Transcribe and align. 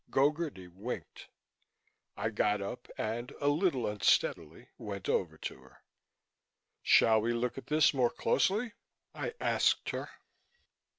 Gogarty 0.09 0.67
winked. 0.67 1.29
I 2.17 2.31
got 2.31 2.59
up 2.59 2.87
and, 2.97 3.29
a 3.39 3.49
little 3.49 3.85
unsteadily, 3.85 4.67
went 4.79 5.07
over 5.07 5.37
to 5.37 5.59
her. 5.61 5.77
"Shall 6.81 7.21
we 7.21 7.33
look 7.33 7.55
at 7.59 7.67
this 7.67 7.93
more 7.93 8.09
closely?" 8.09 8.73
I 9.13 9.35
asked 9.39 9.91
her. 9.91 10.09